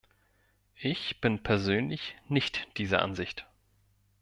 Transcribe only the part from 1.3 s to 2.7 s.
persönlich nicht